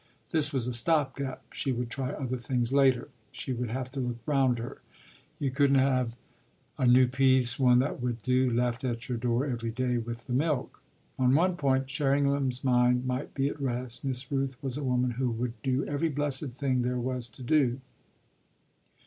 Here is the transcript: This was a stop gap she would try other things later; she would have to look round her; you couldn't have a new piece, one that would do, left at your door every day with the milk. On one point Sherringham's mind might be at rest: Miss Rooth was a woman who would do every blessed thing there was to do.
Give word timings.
This 0.31 0.51
was 0.51 0.65
a 0.65 0.73
stop 0.73 1.15
gap 1.15 1.43
she 1.53 1.71
would 1.71 1.91
try 1.91 2.09
other 2.11 2.37
things 2.39 2.73
later; 2.73 3.09
she 3.31 3.53
would 3.53 3.69
have 3.69 3.91
to 3.91 3.99
look 3.99 4.17
round 4.25 4.57
her; 4.57 4.81
you 5.37 5.51
couldn't 5.51 5.75
have 5.77 6.15
a 6.79 6.87
new 6.87 7.05
piece, 7.07 7.59
one 7.59 7.77
that 7.77 8.01
would 8.01 8.23
do, 8.23 8.49
left 8.49 8.83
at 8.83 9.07
your 9.07 9.19
door 9.19 9.45
every 9.45 9.69
day 9.69 9.99
with 9.99 10.25
the 10.25 10.33
milk. 10.33 10.81
On 11.19 11.35
one 11.35 11.55
point 11.55 11.87
Sherringham's 11.87 12.63
mind 12.63 13.05
might 13.05 13.35
be 13.35 13.47
at 13.49 13.61
rest: 13.61 14.03
Miss 14.03 14.31
Rooth 14.31 14.57
was 14.63 14.75
a 14.75 14.83
woman 14.83 15.11
who 15.11 15.29
would 15.29 15.53
do 15.61 15.85
every 15.85 16.09
blessed 16.09 16.47
thing 16.53 16.81
there 16.81 16.97
was 16.97 17.27
to 17.29 17.43
do. 17.43 17.79